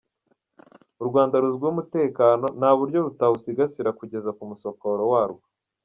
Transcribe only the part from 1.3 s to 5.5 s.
ruzwiho umutekano nta buryo rutawusigasira kugeza ku musokoro wawo.